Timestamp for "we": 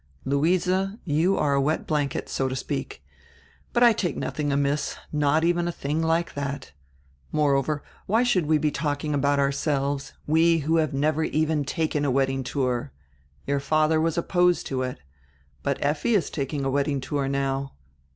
8.47-8.57, 10.25-10.57